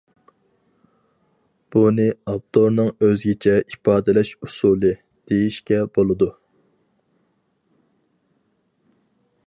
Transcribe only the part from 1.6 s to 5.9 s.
بۇنى ئاپتورنىڭ ئۆزگىچە ئىپادىلەش ئۇسۇلى، دېيىشكە